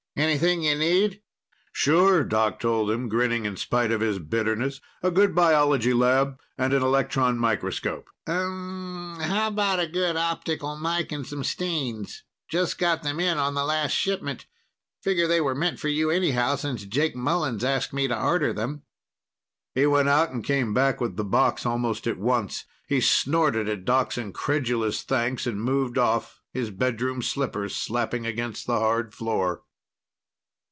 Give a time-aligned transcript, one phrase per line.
[0.17, 1.21] Anything you need?"
[1.71, 4.81] "Sure," Doc told him, grinning in spite of his bitterness.
[5.01, 9.19] "A good biology lab and an electron microscope." "Umm.
[9.21, 12.23] How about a good optical mike and some stains?
[12.49, 14.47] Just got them in on the last shipment.
[15.01, 18.83] Figure they were meant for you anyhow, since Jake Mullens asked me to order them."
[19.73, 22.65] He went out and came back with the box almost at once.
[22.85, 28.77] He snorted at Doc's incredulous thanks and moved off, his bedroom slippers slapping against the
[28.77, 29.63] hard floor.